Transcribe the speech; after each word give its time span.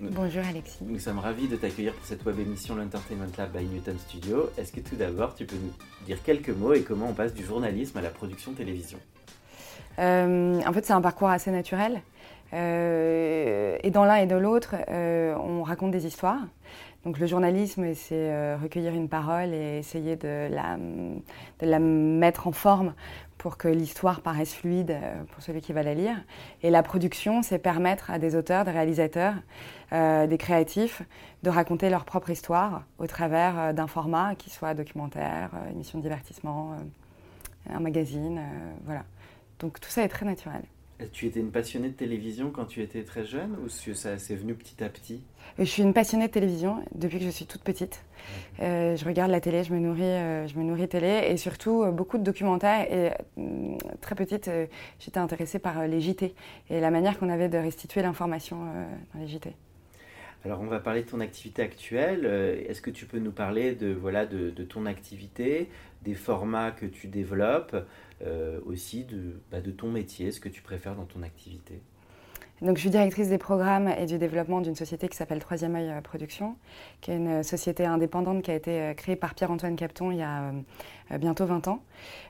Bonjour 0.00 0.42
Alexis. 0.48 0.78
Nous 0.80 0.98
sommes 0.98 1.18
ravis 1.18 1.46
de 1.46 1.56
t'accueillir 1.56 1.94
pour 1.94 2.04
cette 2.04 2.24
web 2.24 2.38
émission 2.40 2.74
l'Entertainment 2.74 3.30
Lab 3.38 3.56
by 3.56 3.64
Newton 3.64 3.98
Studio. 3.98 4.50
Est-ce 4.58 4.72
que 4.72 4.80
tout 4.80 4.96
d'abord 4.96 5.34
tu 5.34 5.44
peux 5.44 5.56
nous 5.56 5.72
dire 6.06 6.22
quelques 6.22 6.50
mots 6.50 6.74
et 6.74 6.82
comment 6.82 7.08
on 7.08 7.14
passe 7.14 7.34
du 7.34 7.44
journalisme 7.44 7.98
à 7.98 8.02
la 8.02 8.10
production 8.10 8.52
télévision? 8.52 8.98
Euh, 9.98 10.60
en 10.66 10.72
fait, 10.72 10.84
c'est 10.84 10.92
un 10.92 11.00
parcours 11.00 11.28
assez 11.28 11.50
naturel. 11.50 12.02
Euh, 12.54 13.78
et 13.82 13.90
dans 13.90 14.04
l'un 14.04 14.16
et 14.16 14.26
dans 14.26 14.40
l'autre, 14.40 14.74
euh, 14.88 15.34
on 15.36 15.62
raconte 15.62 15.90
des 15.90 16.06
histoires. 16.06 16.40
Donc 17.04 17.18
le 17.18 17.26
journalisme, 17.26 17.94
c'est 17.94 18.30
euh, 18.30 18.56
recueillir 18.62 18.94
une 18.94 19.08
parole 19.08 19.52
et 19.54 19.78
essayer 19.78 20.16
de 20.16 20.48
la, 20.50 20.76
de 20.76 21.66
la 21.66 21.78
mettre 21.78 22.46
en 22.46 22.52
forme 22.52 22.94
pour 23.42 23.56
que 23.56 23.66
l'histoire 23.66 24.20
paraisse 24.20 24.54
fluide 24.54 24.92
euh, 24.92 25.24
pour 25.32 25.42
celui 25.42 25.60
qui 25.60 25.72
va 25.72 25.82
la 25.82 25.94
lire. 25.94 26.14
Et 26.62 26.70
la 26.70 26.84
production, 26.84 27.42
c'est 27.42 27.58
permettre 27.58 28.08
à 28.08 28.20
des 28.20 28.36
auteurs, 28.36 28.64
des 28.64 28.70
réalisateurs, 28.70 29.34
euh, 29.92 30.28
des 30.28 30.38
créatifs 30.38 31.02
de 31.42 31.50
raconter 31.50 31.90
leur 31.90 32.04
propre 32.04 32.30
histoire 32.30 32.84
au 32.98 33.08
travers 33.08 33.58
euh, 33.58 33.72
d'un 33.72 33.88
format 33.88 34.36
qui 34.36 34.48
soit 34.48 34.74
documentaire, 34.74 35.50
émission 35.72 35.98
de 35.98 36.04
divertissement, 36.04 36.76
un 37.68 37.80
magazine, 37.80 38.40
voilà. 38.84 39.02
Donc 39.58 39.80
tout 39.80 39.90
ça 39.90 40.04
est 40.04 40.08
très 40.08 40.24
naturel. 40.24 40.62
Tu 41.12 41.26
étais 41.26 41.40
une 41.40 41.50
passionnée 41.50 41.88
de 41.88 41.94
télévision 41.94 42.50
quand 42.50 42.66
tu 42.66 42.82
étais 42.82 43.02
très 43.02 43.24
jeune 43.24 43.56
ou 43.64 43.68
ça 43.68 44.18
s'est 44.18 44.34
venu 44.36 44.54
petit 44.54 44.82
à 44.84 44.88
petit? 44.88 45.22
Et 45.58 45.64
je 45.64 45.70
suis 45.70 45.82
une 45.82 45.92
passionnée 45.92 46.28
de 46.28 46.32
télévision 46.32 46.84
depuis 46.94 47.18
que 47.18 47.24
je 47.24 47.30
suis 47.30 47.46
toute 47.46 47.62
petite. 47.62 48.04
Euh, 48.60 48.96
je 48.96 49.04
regarde 49.04 49.30
la 49.30 49.40
télé, 49.40 49.64
je 49.64 49.72
me 49.72 49.78
nourris, 49.78 50.02
euh, 50.02 50.46
je 50.46 50.56
me 50.58 50.62
nourris 50.62 50.88
télé 50.88 51.26
et 51.28 51.36
surtout 51.36 51.82
euh, 51.82 51.90
beaucoup 51.90 52.18
de 52.18 52.22
documentaires. 52.22 52.86
Et 52.92 53.12
euh, 53.38 53.76
très 54.00 54.14
petite, 54.14 54.48
euh, 54.48 54.66
j'étais 54.98 55.18
intéressée 55.18 55.58
par 55.58 55.80
euh, 55.80 55.86
les 55.86 56.00
JT 56.00 56.34
et 56.70 56.80
la 56.80 56.90
manière 56.90 57.18
qu'on 57.18 57.28
avait 57.28 57.48
de 57.48 57.58
restituer 57.58 58.02
l'information 58.02 58.58
euh, 58.62 58.84
dans 59.14 59.20
les 59.20 59.28
JT. 59.28 59.52
Alors 60.44 60.60
on 60.60 60.66
va 60.66 60.80
parler 60.80 61.02
de 61.02 61.08
ton 61.08 61.20
activité 61.20 61.62
actuelle. 61.62 62.22
Euh, 62.24 62.68
Est-ce 62.68 62.82
que 62.82 62.90
tu 62.90 63.06
peux 63.06 63.18
nous 63.18 63.30
parler 63.30 63.74
de, 63.74 63.92
voilà, 63.92 64.26
de, 64.26 64.50
de 64.50 64.64
ton 64.64 64.86
activité, 64.86 65.68
des 66.02 66.14
formats 66.14 66.72
que 66.72 66.86
tu 66.86 67.06
développes, 67.06 67.76
euh, 68.26 68.58
aussi 68.66 69.04
de, 69.04 69.40
bah, 69.52 69.60
de 69.60 69.70
ton 69.70 69.88
métier, 69.90 70.32
ce 70.32 70.40
que 70.40 70.48
tu 70.48 70.60
préfères 70.60 70.96
dans 70.96 71.04
ton 71.04 71.22
activité? 71.22 71.80
Donc, 72.60 72.76
je 72.76 72.82
suis 72.82 72.90
directrice 72.90 73.28
des 73.28 73.38
programmes 73.38 73.88
et 73.88 74.06
du 74.06 74.18
développement 74.18 74.60
d'une 74.60 74.76
société 74.76 75.08
qui 75.08 75.16
s'appelle 75.16 75.40
Troisième 75.40 75.74
œil 75.74 75.92
Production, 76.02 76.54
qui 77.00 77.10
est 77.10 77.16
une 77.16 77.42
société 77.42 77.84
indépendante 77.84 78.42
qui 78.42 78.52
a 78.52 78.54
été 78.54 78.80
euh, 78.80 78.94
créée 78.94 79.16
par 79.16 79.34
Pierre-Antoine 79.34 79.74
Capton 79.74 80.12
il 80.12 80.18
y 80.18 80.22
a 80.22 80.52
bientôt 81.18 81.46
20 81.46 81.68
ans. 81.68 81.80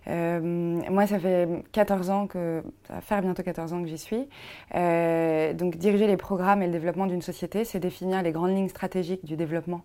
Euh, 0.08 0.40
moi, 0.90 1.06
ça 1.06 1.18
fait 1.18 1.48
14 1.72 2.10
ans 2.10 2.26
que, 2.26 2.62
ça 2.88 2.94
va 2.94 3.00
faire 3.00 3.22
bientôt 3.22 3.42
14 3.42 3.72
ans 3.72 3.82
que 3.82 3.88
j'y 3.88 3.98
suis. 3.98 4.28
Euh, 4.74 5.52
donc, 5.52 5.76
diriger 5.76 6.06
les 6.06 6.16
programmes 6.16 6.62
et 6.62 6.66
le 6.66 6.72
développement 6.72 7.06
d'une 7.06 7.22
société, 7.22 7.64
c'est 7.64 7.78
définir 7.78 8.22
les 8.22 8.32
grandes 8.32 8.54
lignes 8.54 8.68
stratégiques 8.68 9.24
du 9.24 9.36
développement 9.36 9.82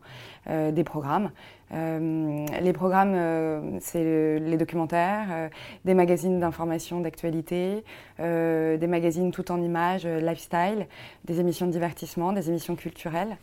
euh, 0.50 0.72
des 0.72 0.84
programmes. 0.84 1.32
Les 1.70 2.72
programmes, 2.74 3.78
c'est 3.82 4.02
le- 4.02 4.38
les 4.38 4.56
documentaires, 4.56 5.50
des 5.84 5.94
magazines 5.94 6.40
d'information, 6.40 7.02
d'actualité, 7.02 7.84
des 8.20 8.88
magazines 8.88 9.32
tout 9.32 9.52
en 9.52 9.62
images, 9.62 10.08
lifestyle, 10.08 10.88
des 11.26 11.42
émissions 11.42 11.66
de 11.68 11.72
divertissement, 11.74 12.32
des 12.32 12.48
émissions 12.48 12.78
culturelles. 12.78 13.36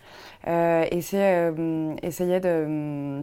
Et 0.46 1.00
c'est 1.02 1.52
essayer 2.02 2.40
de... 2.40 3.22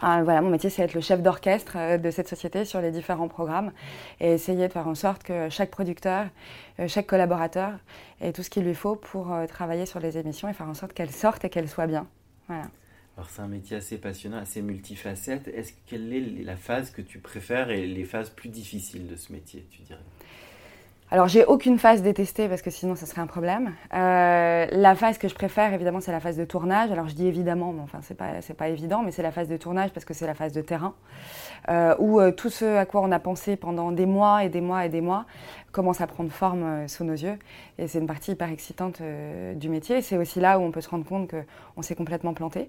Ah, 0.00 0.22
voilà, 0.22 0.40
mon 0.42 0.50
métier, 0.50 0.70
c'est 0.70 0.82
être 0.82 0.94
le 0.94 1.00
chef 1.00 1.22
d'orchestre 1.22 1.72
euh, 1.76 1.98
de 1.98 2.10
cette 2.10 2.28
société 2.28 2.64
sur 2.64 2.80
les 2.80 2.92
différents 2.92 3.26
programmes 3.26 3.72
et 4.20 4.32
essayer 4.32 4.68
de 4.68 4.72
faire 4.72 4.86
en 4.86 4.94
sorte 4.94 5.24
que 5.24 5.48
chaque 5.48 5.70
producteur, 5.70 6.26
euh, 6.78 6.86
chaque 6.86 7.06
collaborateur 7.06 7.72
ait 8.20 8.32
tout 8.32 8.44
ce 8.44 8.50
qu'il 8.50 8.64
lui 8.64 8.74
faut 8.74 8.94
pour 8.94 9.32
euh, 9.32 9.46
travailler 9.46 9.86
sur 9.86 9.98
les 9.98 10.16
émissions 10.16 10.48
et 10.48 10.52
faire 10.52 10.68
en 10.68 10.74
sorte 10.74 10.92
qu'elles 10.92 11.10
sortent 11.10 11.44
et 11.44 11.50
qu'elles 11.50 11.68
soient 11.68 11.88
bien. 11.88 12.06
Voilà. 12.46 12.68
Alors 13.16 13.28
c'est 13.28 13.42
un 13.42 13.48
métier 13.48 13.76
assez 13.76 13.98
passionnant, 13.98 14.38
assez 14.38 14.62
multifacette. 14.62 15.48
Est-ce 15.48 15.72
quelle 15.86 16.12
est 16.12 16.44
la 16.44 16.56
phase 16.56 16.92
que 16.92 17.02
tu 17.02 17.18
préfères 17.18 17.70
et 17.70 17.84
les 17.84 18.04
phases 18.04 18.30
plus 18.30 18.48
difficiles 18.48 19.08
de 19.08 19.16
ce 19.16 19.32
métier, 19.32 19.66
tu 19.70 19.82
dirais? 19.82 19.98
Alors, 21.10 21.26
j'ai 21.26 21.44
aucune 21.46 21.78
phase 21.78 22.02
détestée 22.02 22.48
parce 22.48 22.60
que 22.60 22.68
sinon, 22.68 22.94
ça 22.94 23.06
serait 23.06 23.22
un 23.22 23.26
problème. 23.26 23.72
Euh, 23.94 24.66
la 24.70 24.94
phase 24.94 25.16
que 25.16 25.26
je 25.26 25.34
préfère, 25.34 25.72
évidemment, 25.72 26.00
c'est 26.00 26.12
la 26.12 26.20
phase 26.20 26.36
de 26.36 26.44
tournage. 26.44 26.92
Alors, 26.92 27.08
je 27.08 27.14
dis 27.14 27.26
évidemment, 27.26 27.72
mais 27.72 27.80
enfin, 27.80 28.00
c'est 28.02 28.16
pas, 28.16 28.42
c'est 28.42 28.52
pas 28.52 28.68
évident, 28.68 29.02
mais 29.02 29.10
c'est 29.10 29.22
la 29.22 29.32
phase 29.32 29.48
de 29.48 29.56
tournage 29.56 29.90
parce 29.90 30.04
que 30.04 30.12
c'est 30.12 30.26
la 30.26 30.34
phase 30.34 30.52
de 30.52 30.60
terrain 30.60 30.94
euh, 31.70 31.94
où 31.98 32.20
euh, 32.20 32.30
tout 32.30 32.50
ce 32.50 32.76
à 32.76 32.84
quoi 32.84 33.00
on 33.00 33.10
a 33.10 33.18
pensé 33.18 33.56
pendant 33.56 33.90
des 33.90 34.04
mois 34.04 34.44
et 34.44 34.50
des 34.50 34.60
mois 34.60 34.84
et 34.84 34.90
des 34.90 35.00
mois 35.00 35.24
commence 35.72 36.02
à 36.02 36.06
prendre 36.06 36.30
forme 36.30 36.62
euh, 36.62 36.88
sous 36.88 37.04
nos 37.04 37.14
yeux. 37.14 37.38
Et 37.78 37.88
c'est 37.88 38.00
une 38.00 38.06
partie 38.06 38.32
hyper 38.32 38.50
excitante 38.50 39.00
euh, 39.00 39.54
du 39.54 39.70
métier. 39.70 40.02
C'est 40.02 40.18
aussi 40.18 40.40
là 40.40 40.58
où 40.58 40.62
on 40.62 40.70
peut 40.70 40.82
se 40.82 40.90
rendre 40.90 41.06
compte 41.06 41.30
qu'on 41.30 41.82
s'est 41.82 41.94
complètement 41.94 42.34
planté. 42.34 42.68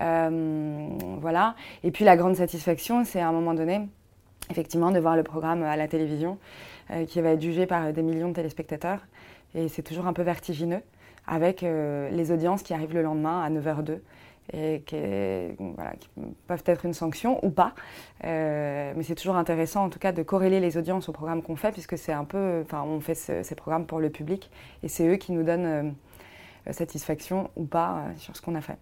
Euh, 0.00 0.88
voilà. 1.20 1.54
Et 1.82 1.90
puis, 1.90 2.04
la 2.04 2.16
grande 2.16 2.36
satisfaction, 2.36 3.04
c'est 3.04 3.20
à 3.20 3.28
un 3.28 3.32
moment 3.32 3.54
donné, 3.54 3.88
effectivement, 4.50 4.90
de 4.90 4.98
voir 4.98 5.16
le 5.16 5.22
programme 5.22 5.62
à 5.62 5.76
la 5.76 5.88
télévision 5.88 6.38
euh, 6.90 7.04
qui 7.04 7.20
va 7.20 7.30
être 7.30 7.42
jugé 7.42 7.66
par 7.66 7.92
des 7.92 8.02
millions 8.02 8.28
de 8.28 8.34
téléspectateurs. 8.34 9.00
Et 9.54 9.68
c'est 9.68 9.82
toujours 9.82 10.06
un 10.06 10.12
peu 10.12 10.22
vertigineux, 10.22 10.82
avec 11.26 11.62
euh, 11.62 12.08
les 12.10 12.30
audiences 12.32 12.62
qui 12.62 12.74
arrivent 12.74 12.94
le 12.94 13.02
lendemain 13.02 13.42
à 13.42 13.50
9h02 13.50 13.98
et 14.54 14.82
qui, 14.86 14.96
peuvent 16.46 16.62
être 16.64 16.86
une 16.86 16.94
sanction 16.94 17.44
ou 17.44 17.50
pas. 17.50 17.74
Euh, 18.24 18.92
mais 18.96 19.02
c'est 19.02 19.14
toujours 19.14 19.36
intéressant, 19.36 19.84
en 19.84 19.90
tout 19.90 19.98
cas, 19.98 20.12
de 20.12 20.22
corréler 20.22 20.58
les 20.60 20.78
audiences 20.78 21.08
au 21.10 21.12
programme 21.12 21.42
qu'on 21.42 21.56
fait, 21.56 21.70
puisque 21.70 21.98
c'est 21.98 22.12
un 22.14 22.24
peu, 22.24 22.62
enfin, 22.64 22.82
on 22.82 23.00
fait 23.00 23.14
ce- 23.14 23.42
ces 23.42 23.54
programmes 23.54 23.84
pour 23.86 24.00
le 24.00 24.08
public, 24.08 24.50
et 24.82 24.88
c'est 24.88 25.06
eux 25.06 25.16
qui 25.16 25.32
nous 25.32 25.42
donnent 25.42 25.94
euh, 26.66 26.72
satisfaction 26.72 27.50
ou 27.56 27.64
pas 27.64 27.98
euh, 27.98 28.12
sur 28.16 28.34
ce 28.36 28.40
qu'on 28.42 28.54
a 28.54 28.62
fait. 28.62 28.78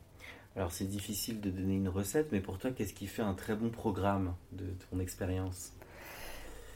Alors 0.57 0.73
c'est 0.73 0.89
difficile 0.89 1.41
de 1.43 1.51
donner 1.51 1.75
une 1.75 1.89
recette, 1.89 2.33
mais 2.33 2.41
pour 2.41 2.59
toi, 2.59 2.71
qu'est-ce 2.71 2.95
qui 2.95 3.07
fait 3.07 3.23
un 3.23 3.35
très 3.35 3.55
bon 3.55 3.69
programme 3.69 4.33
de 4.53 4.65
ton 4.91 4.99
expérience? 5.01 5.73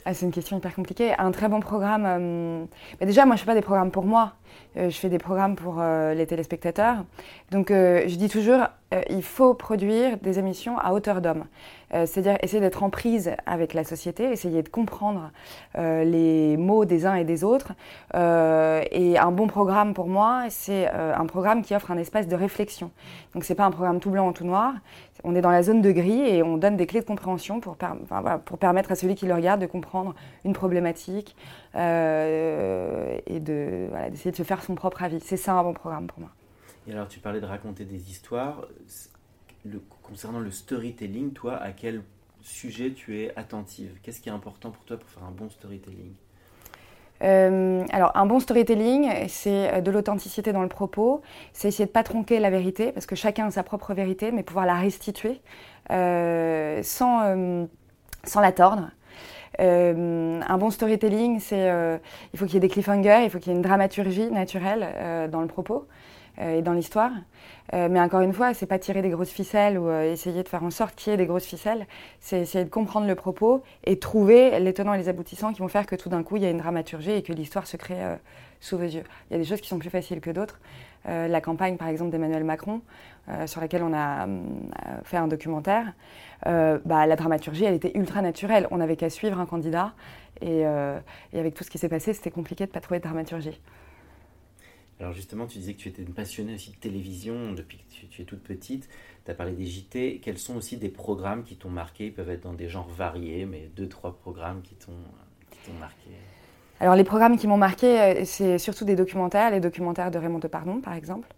Ah, 0.04 0.12
c'est 0.12 0.26
une 0.26 0.32
question 0.32 0.58
hyper 0.58 0.74
compliquée. 0.74 1.14
Un 1.18 1.30
très 1.30 1.48
bon 1.48 1.60
programme. 1.60 2.04
euh, 2.06 2.64
bah 2.98 3.06
déjà, 3.06 3.24
moi, 3.24 3.36
je 3.36 3.40
fais 3.40 3.46
pas 3.46 3.54
des 3.54 3.62
programmes 3.62 3.90
pour 3.90 4.04
moi. 4.04 4.34
Euh, 4.76 4.90
je 4.90 4.96
fais 4.96 5.08
des 5.08 5.18
programmes 5.18 5.56
pour 5.56 5.80
euh, 5.80 6.14
les 6.14 6.26
téléspectateurs. 6.26 7.04
Donc, 7.50 7.68
je 7.70 8.14
dis 8.16 8.28
toujours, 8.28 8.60
euh, 8.92 9.02
il 9.08 9.22
faut 9.22 9.54
produire 9.54 10.18
des 10.18 10.40
émissions 10.40 10.76
à 10.78 10.92
hauteur 10.92 11.20
d'homme. 11.20 11.44
Euh, 11.94 12.06
C'est-à-dire 12.06 12.38
essayer 12.42 12.60
d'être 12.60 12.82
en 12.82 12.90
prise 12.90 13.32
avec 13.46 13.72
la 13.72 13.84
société, 13.84 14.24
essayer 14.24 14.62
de 14.62 14.68
comprendre 14.68 15.30
euh, 15.78 16.02
les 16.02 16.56
mots 16.56 16.84
des 16.84 17.06
uns 17.06 17.14
et 17.14 17.24
des 17.24 17.44
autres. 17.44 17.72
Et 18.14 19.18
un 19.18 19.30
bon 19.30 19.46
programme 19.46 19.94
pour 19.94 20.08
moi, 20.08 20.44
c'est 20.48 20.88
un 20.88 21.26
programme 21.26 21.62
qui 21.62 21.74
offre 21.74 21.90
un 21.90 21.98
espace 21.98 22.26
de 22.26 22.36
réflexion. 22.36 22.90
Donc, 23.34 23.44
c'est 23.44 23.54
pas 23.54 23.64
un 23.64 23.70
programme 23.70 24.00
tout 24.00 24.10
blanc 24.10 24.28
ou 24.28 24.32
tout 24.32 24.44
noir. 24.44 24.74
On 25.22 25.34
est 25.34 25.40
dans 25.40 25.50
la 25.50 25.62
zone 25.62 25.82
de 25.82 25.92
gris 25.92 26.28
et 26.28 26.42
on 26.42 26.56
donne 26.56 26.76
des 26.76 26.86
clés 26.86 27.00
de 27.00 27.06
compréhension 27.06 27.60
pour, 27.60 27.76
permettre 28.58 28.92
à 28.92 28.94
celui 28.94 29.14
qui 29.14 29.26
le 29.26 29.34
regarde 29.34 29.60
de 29.60 29.66
comprendre 29.66 30.14
une 30.44 30.52
problématique 30.52 31.36
et 31.74 31.78
de, 31.78 33.86
voilà, 33.90 34.10
d'essayer 34.10 34.32
de 34.32 34.36
se 34.36 34.42
faire 34.42 34.62
son 34.62 34.74
propre 34.74 35.02
avis. 35.02 35.20
C'est 35.20 35.36
ça 35.36 35.54
un 35.54 35.62
bon 35.62 35.74
programme 35.74 36.06
pour 36.06 36.20
moi. 36.20 36.30
Alors 36.90 37.08
tu 37.08 37.20
parlais 37.20 37.40
de 37.40 37.46
raconter 37.46 37.84
des 37.84 38.10
histoires. 38.10 38.66
Concernant 40.02 40.40
le 40.40 40.50
storytelling, 40.50 41.32
toi, 41.32 41.56
à 41.56 41.70
quel 41.72 42.02
sujet 42.42 42.92
tu 42.92 43.20
es 43.20 43.32
attentive? 43.36 43.92
Qu'est-ce 44.02 44.20
qui 44.20 44.28
est 44.28 44.32
important 44.32 44.70
pour 44.70 44.84
toi 44.84 44.96
pour 44.96 45.08
faire 45.08 45.22
un 45.24 45.30
bon 45.30 45.50
storytelling? 45.50 46.12
Euh, 47.22 47.84
alors, 47.92 48.12
un 48.16 48.24
bon 48.24 48.40
storytelling, 48.40 49.28
c'est 49.28 49.82
de 49.82 49.90
l'authenticité 49.90 50.52
dans 50.52 50.62
le 50.62 50.68
propos, 50.68 51.20
c'est 51.52 51.68
essayer 51.68 51.84
de 51.84 51.90
pas 51.90 52.02
tronquer 52.02 52.40
la 52.40 52.48
vérité, 52.48 52.92
parce 52.92 53.04
que 53.04 53.14
chacun 53.14 53.48
a 53.48 53.50
sa 53.50 53.62
propre 53.62 53.92
vérité, 53.92 54.32
mais 54.32 54.42
pouvoir 54.42 54.64
la 54.64 54.76
restituer 54.76 55.42
euh, 55.90 56.82
sans, 56.82 57.20
euh, 57.24 57.66
sans 58.24 58.40
la 58.40 58.52
tordre. 58.52 58.90
Un 59.58 60.58
bon 60.58 60.70
storytelling, 60.70 61.38
c'est 61.38 61.68
il 62.32 62.38
faut 62.38 62.46
qu'il 62.46 62.54
y 62.54 62.56
ait 62.56 62.60
des 62.60 62.68
cliffhangers, 62.70 63.24
il 63.24 63.30
faut 63.30 63.38
qu'il 63.38 63.52
y 63.52 63.54
ait 63.54 63.56
une 63.56 63.62
dramaturgie 63.62 64.30
naturelle 64.30 65.28
dans 65.30 65.42
le 65.42 65.48
propos. 65.48 65.86
Et 66.38 66.62
dans 66.62 66.72
l'histoire. 66.72 67.12
mais 67.72 68.00
encore 68.00 68.20
une 68.20 68.32
fois, 68.32 68.54
c'est 68.54 68.66
pas 68.66 68.78
tirer 68.78 69.02
des 69.02 69.10
grosses 69.10 69.30
ficelles 69.30 69.78
ou 69.78 69.90
essayer 69.90 70.42
de 70.42 70.48
faire 70.48 70.64
en 70.64 70.70
sorte 70.70 70.94
qu'il 70.94 71.10
y 71.10 71.14
ait 71.14 71.16
des 71.16 71.26
grosses 71.26 71.46
ficelles. 71.46 71.86
C'est 72.20 72.40
essayer 72.40 72.64
de 72.64 72.70
comprendre 72.70 73.06
le 73.06 73.14
propos 73.14 73.62
et 73.84 73.98
trouver 73.98 74.58
les 74.60 74.72
tenants 74.72 74.94
et 74.94 74.98
les 74.98 75.08
aboutissants 75.08 75.52
qui 75.52 75.60
vont 75.60 75.68
faire 75.68 75.86
que 75.86 75.96
tout 75.96 76.08
d'un 76.08 76.22
coup, 76.22 76.36
il 76.36 76.42
y 76.42 76.46
a 76.46 76.50
une 76.50 76.58
dramaturgie 76.58 77.12
et 77.12 77.22
que 77.22 77.32
l'histoire 77.32 77.66
se 77.66 77.76
crée 77.76 78.00
sous 78.60 78.78
vos 78.78 78.84
yeux. 78.84 79.04
Il 79.30 79.34
y 79.34 79.36
a 79.36 79.38
des 79.38 79.44
choses 79.44 79.60
qui 79.60 79.68
sont 79.68 79.78
plus 79.78 79.90
faciles 79.90 80.20
que 80.20 80.30
d'autres. 80.30 80.60
la 81.06 81.40
campagne, 81.40 81.76
par 81.76 81.88
exemple, 81.88 82.10
d'Emmanuel 82.10 82.44
Macron, 82.44 82.80
sur 83.46 83.60
laquelle 83.60 83.82
on 83.82 83.94
a 83.94 84.26
fait 85.04 85.16
un 85.16 85.28
documentaire, 85.28 85.92
bah, 86.44 87.06
la 87.06 87.16
dramaturgie, 87.16 87.64
elle 87.64 87.74
était 87.74 87.92
ultra 87.94 88.22
naturelle. 88.22 88.66
On 88.70 88.78
n'avait 88.78 88.96
qu'à 88.96 89.10
suivre 89.10 89.38
un 89.38 89.46
candidat 89.46 89.92
et, 90.40 90.60
et, 90.60 91.38
avec 91.38 91.54
tout 91.54 91.64
ce 91.64 91.70
qui 91.70 91.78
s'est 91.78 91.88
passé, 91.88 92.12
c'était 92.12 92.30
compliqué 92.30 92.64
de 92.64 92.70
ne 92.70 92.74
pas 92.74 92.80
trouver 92.80 92.98
de 92.98 93.04
dramaturgie. 93.04 93.60
Alors 95.00 95.14
justement, 95.14 95.46
tu 95.46 95.58
disais 95.58 95.72
que 95.72 95.78
tu 95.78 95.88
étais 95.88 96.02
une 96.02 96.12
passionnée 96.12 96.54
aussi 96.54 96.72
de 96.72 96.76
télévision 96.76 97.52
depuis 97.52 97.78
que 97.78 98.06
tu, 98.06 98.22
es 98.22 98.24
toute 98.24 98.42
petite. 98.42 98.86
Tu 99.24 99.30
as 99.30 99.34
parlé 99.34 99.52
des 99.52 99.64
JT. 99.64 100.20
Quels 100.22 100.36
sont 100.36 100.56
aussi 100.56 100.76
des 100.76 100.90
programmes 100.90 101.42
qui 101.42 101.56
t'ont 101.56 101.70
marqué? 101.70 102.06
Ils 102.06 102.12
peuvent 102.12 102.28
être 102.28 102.42
dans 102.42 102.52
des 102.52 102.68
genres 102.68 102.88
variés, 102.88 103.46
mais 103.46 103.70
deux, 103.74 103.88
trois 103.88 104.12
programmes 104.12 104.60
qui 104.60 104.74
t'ont 104.74 104.92
marqué. 105.78 106.10
Alors 106.80 106.96
les 106.96 107.04
programmes 107.04 107.38
qui 107.38 107.46
m'ont 107.46 107.58
marqué, 107.58 108.00
euh, 108.00 108.22
c'est 108.24 108.58
surtout 108.58 108.84
des 108.84 108.96
documentaires, 108.96 109.50
les 109.50 109.60
documentaires 109.60 110.10
de 110.10 110.18
Raymond 110.18 110.38
Depardon 110.38 110.80
par 110.80 110.94
exemple. 110.94 111.28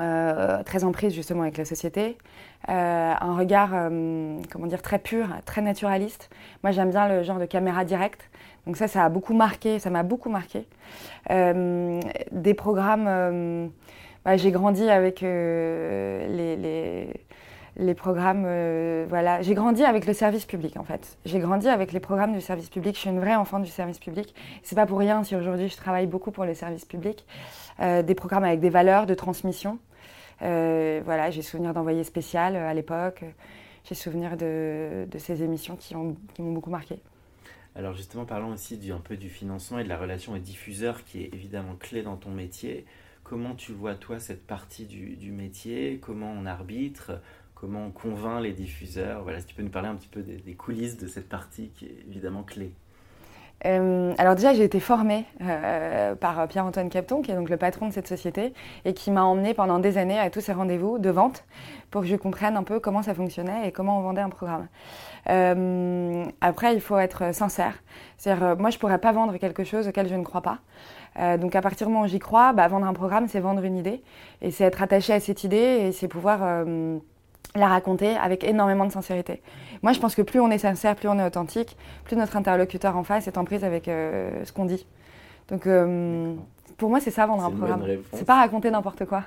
Euh, 0.00 0.62
très 0.64 0.82
en 0.82 0.90
prise 0.90 1.14
justement 1.14 1.42
avec 1.42 1.56
la 1.56 1.64
société, 1.64 2.18
euh, 2.68 3.12
un 3.20 3.36
regard, 3.36 3.70
comment 4.50 4.66
dire, 4.66 4.82
très 4.82 4.98
pur, 4.98 5.28
très 5.44 5.62
naturaliste. 5.62 6.30
Moi 6.64 6.72
j'aime 6.72 6.90
bien 6.90 7.08
le 7.08 7.22
genre 7.22 7.38
de 7.38 7.46
caméra 7.46 7.84
directe, 7.84 8.28
donc 8.66 8.76
ça, 8.76 8.88
ça 8.88 9.04
a 9.04 9.08
beaucoup 9.08 9.34
marqué, 9.34 9.78
ça 9.78 9.90
m'a 9.90 10.02
beaucoup 10.02 10.30
marqué. 10.30 10.66
Euh, 11.30 12.00
des 12.32 12.54
programmes, 12.54 13.06
euh, 13.06 13.66
bah, 14.24 14.36
j'ai 14.36 14.50
grandi 14.50 14.88
avec 14.88 15.22
euh, 15.22 16.26
les, 16.28 16.56
les, 16.56 17.23
les, 17.76 17.94
programmes, 17.94 18.42
voilà, 19.08 19.42
j'ai 19.42 19.54
grandi 19.54 19.84
avec 19.84 20.06
le 20.06 20.12
service 20.12 20.46
public 20.46 20.76
en 20.76 20.84
fait. 20.84 21.16
J'ai 21.24 21.38
grandi 21.38 21.68
avec 21.68 21.92
les 21.92 22.00
programmes 22.00 22.32
du 22.32 22.40
service 22.40 22.68
public. 22.68 22.94
Je 22.94 23.00
suis 23.00 23.10
une 23.10 23.20
vraie 23.20 23.34
enfant 23.34 23.58
du 23.58 23.70
service 23.70 23.98
public. 23.98 24.34
C'est 24.62 24.76
pas 24.76 24.86
pour 24.86 24.98
rien 24.98 25.24
si 25.24 25.36
aujourd'hui 25.36 25.68
je 25.68 25.76
travaille 25.76 26.06
beaucoup 26.06 26.30
pour 26.30 26.44
le 26.44 26.54
service 26.54 26.84
public. 26.84 27.24
des 27.80 28.14
programmes 28.14 28.44
avec 28.44 28.60
des 28.60 28.70
valeurs 28.70 29.06
de 29.06 29.14
transmission. 29.14 29.78
voilà, 30.40 31.30
j'ai 31.30 31.42
souvenir 31.42 31.74
d'envoyer 31.74 32.04
spécial 32.04 32.56
à 32.56 32.74
l'époque. 32.74 33.24
J'ai 33.84 33.94
souvenir 33.94 34.36
de, 34.36 35.06
ces 35.18 35.42
émissions 35.42 35.76
qui 35.76 35.94
m'ont 35.94 36.16
beaucoup 36.38 36.70
marqué. 36.70 37.00
Alors 37.76 37.94
justement, 37.94 38.24
parlons 38.24 38.52
aussi 38.52 38.78
du, 38.78 38.92
un 38.92 39.00
peu 39.00 39.16
du 39.16 39.28
financement 39.28 39.78
et 39.80 39.84
de 39.84 39.88
la 39.88 39.98
relation 39.98 40.32
aux 40.32 40.38
diffuseurs 40.38 41.04
qui 41.04 41.22
est 41.22 41.34
évidemment 41.34 41.74
clé 41.74 42.02
dans 42.02 42.16
ton 42.16 42.30
métier. 42.30 42.86
Comment 43.24 43.54
tu 43.54 43.72
vois 43.72 43.94
toi 43.94 44.20
cette 44.20 44.46
partie 44.46 44.86
du, 44.86 45.32
métier? 45.32 45.98
Comment 46.00 46.32
on 46.32 46.46
arbitre? 46.46 47.20
Comment 47.54 47.86
on 47.86 47.90
convainc 47.90 48.42
les 48.42 48.52
diffuseurs 48.52 49.22
Voilà, 49.22 49.40
si 49.40 49.46
tu 49.46 49.54
peux 49.54 49.62
nous 49.62 49.70
parler 49.70 49.88
un 49.88 49.96
petit 49.96 50.08
peu 50.08 50.22
des 50.22 50.54
coulisses 50.54 50.96
de 50.96 51.06
cette 51.06 51.28
partie 51.28 51.70
qui 51.70 51.86
est 51.86 52.04
évidemment 52.08 52.42
clé. 52.42 52.72
Euh, 53.66 54.12
alors 54.18 54.34
déjà, 54.34 54.52
j'ai 54.52 54.64
été 54.64 54.78
formée 54.78 55.24
euh, 55.40 56.14
par 56.14 56.46
Pierre-Antoine 56.48 56.90
Capton, 56.90 57.22
qui 57.22 57.30
est 57.30 57.34
donc 57.34 57.48
le 57.48 57.56
patron 57.56 57.88
de 57.88 57.92
cette 57.92 58.06
société, 58.06 58.52
et 58.84 58.92
qui 58.92 59.10
m'a 59.10 59.22
emmenée 59.22 59.54
pendant 59.54 59.78
des 59.78 59.96
années 59.96 60.18
à 60.18 60.28
tous 60.28 60.40
ces 60.40 60.52
rendez-vous 60.52 60.98
de 60.98 61.10
vente 61.10 61.44
pour 61.90 62.02
que 62.02 62.06
je 62.06 62.16
comprenne 62.16 62.56
un 62.56 62.62
peu 62.62 62.78
comment 62.78 63.02
ça 63.02 63.14
fonctionnait 63.14 63.68
et 63.68 63.72
comment 63.72 63.98
on 63.98 64.02
vendait 64.02 64.20
un 64.20 64.28
programme. 64.28 64.68
Euh, 65.30 66.24
après, 66.40 66.74
il 66.74 66.80
faut 66.80 66.98
être 66.98 67.34
sincère. 67.34 67.82
C'est-à-dire, 68.18 68.56
moi, 68.58 68.70
je 68.70 68.76
ne 68.76 68.80
pourrais 68.80 68.98
pas 68.98 69.12
vendre 69.12 69.36
quelque 69.38 69.64
chose 69.64 69.88
auquel 69.88 70.08
je 70.08 70.14
ne 70.14 70.24
crois 70.24 70.42
pas. 70.42 70.58
donc 71.38 71.54
à 71.54 71.62
partir 71.62 71.86
du 71.86 71.92
moment 71.92 72.04
où 72.04 72.08
j'y 72.08 72.18
crois, 72.18 72.52
bah, 72.52 72.68
vendre 72.68 72.86
un 72.86 72.92
programme, 72.92 73.28
c'est 73.28 73.40
vendre 73.40 73.64
une 73.64 73.76
idée, 73.76 74.02
et 74.42 74.50
c'est 74.50 74.64
être 74.64 74.82
attaché 74.82 75.12
à 75.14 75.20
cette 75.20 75.44
idée, 75.44 75.56
et 75.56 75.92
c'est 75.92 76.08
pouvoir 76.08 76.64
la 77.54 77.68
raconter 77.68 78.16
avec 78.16 78.42
énormément 78.42 78.84
de 78.84 78.92
sincérité. 78.92 79.40
Moi, 79.82 79.92
je 79.92 80.00
pense 80.00 80.14
que 80.14 80.22
plus 80.22 80.40
on 80.40 80.50
est 80.50 80.58
sincère, 80.58 80.96
plus 80.96 81.08
on 81.08 81.18
est 81.18 81.24
authentique, 81.24 81.76
plus 82.04 82.16
notre 82.16 82.36
interlocuteur 82.36 82.96
en 82.96 83.04
face 83.04 83.28
est 83.28 83.38
en 83.38 83.44
prise 83.44 83.62
avec 83.62 83.86
euh, 83.86 84.44
ce 84.44 84.52
qu'on 84.52 84.64
dit. 84.64 84.86
Donc, 85.48 85.66
euh, 85.66 86.34
pour 86.76 86.90
moi, 86.90 87.00
c'est 87.00 87.12
ça 87.12 87.26
vendre 87.26 87.44
un 87.44 87.50
programme. 87.50 87.84
C'est 88.12 88.24
pas 88.24 88.36
raconter 88.36 88.70
n'importe 88.70 89.04
quoi. 89.04 89.24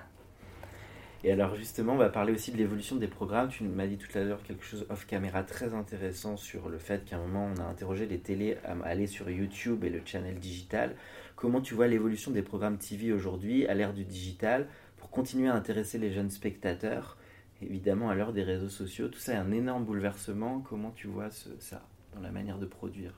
Et 1.24 1.32
alors, 1.32 1.56
justement, 1.56 1.94
on 1.94 1.98
va 1.98 2.10
parler 2.10 2.34
aussi 2.34 2.52
de 2.52 2.58
l'évolution 2.58 2.96
des 2.96 3.08
programmes. 3.08 3.50
Tu 3.50 3.64
m'as 3.64 3.88
dit 3.88 3.98
tout 3.98 4.16
à 4.18 4.22
l'heure 4.22 4.44
quelque 4.44 4.64
chose 4.64 4.86
off-caméra 4.90 5.44
très 5.44 5.74
intéressant 5.74 6.38
sur 6.38 6.70
le 6.70 6.78
fait 6.78 7.06
qu'à 7.06 7.16
un 7.16 7.20
moment, 7.20 7.50
on 7.56 7.62
a 7.62 7.66
interrogé 7.66 8.06
les 8.06 8.20
télés 8.20 8.58
à 8.66 8.76
aller 8.88 9.08
sur 9.08 9.30
YouTube 9.30 9.84
et 9.84 9.90
le 9.90 10.02
channel 10.06 10.36
digital. 10.36 10.96
Comment 11.36 11.62
tu 11.62 11.74
vois 11.74 11.88
l'évolution 11.88 12.32
des 12.32 12.44
programmes 12.44 12.78
TV 12.78 13.14
aujourd'hui 13.14 13.68
à 13.68 13.74
l'ère 13.74 13.94
du 13.94 14.04
digital 14.04 14.68
pour 14.98 15.10
continuer 15.10 15.50
à 15.50 15.54
intéresser 15.54 15.98
les 15.98 16.12
jeunes 16.12 16.30
spectateurs 16.30 17.17
évidemment 17.62 18.10
à 18.10 18.16
l'heure 18.16 18.34
des 18.34 18.44
réseaux 18.44 18.70
sociaux. 18.70 19.08
Tout 19.08 19.20
ça 19.20 19.34
est 19.34 19.38
un 19.38 19.52
énorme 19.52 19.84
bouleversement. 19.84 20.64
Comment 20.70 20.92
tu 20.96 21.08
vois 21.08 21.30
ça 21.32 21.82
dans 22.16 22.22
la 22.22 22.32
manière 22.32 22.58
de 22.58 22.66
produire? 22.66 23.12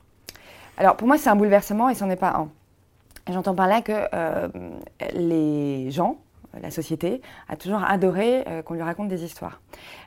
Alors 0.77 0.95
pour 0.95 1.07
moi 1.07 1.17
c'est 1.17 1.29
un 1.29 1.35
bouleversement 1.35 1.89
et 1.89 1.95
ce 1.95 2.03
n'en 2.03 2.09
est 2.09 2.15
pas 2.15 2.35
un. 2.35 2.49
J'entends 3.31 3.55
par 3.55 3.67
là 3.67 3.81
que 3.81 3.93
euh, 4.13 4.47
les 5.13 5.91
gens, 5.91 6.17
la 6.59 6.71
société, 6.71 7.21
a 7.47 7.55
toujours 7.55 7.83
adoré 7.83 8.43
euh, 8.47 8.61
qu'on 8.63 8.73
lui 8.73 8.81
raconte 8.81 9.07
des 9.07 9.23
histoires. 9.23 9.61